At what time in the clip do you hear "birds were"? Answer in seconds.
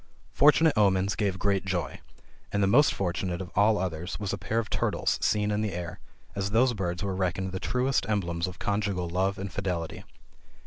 6.73-7.13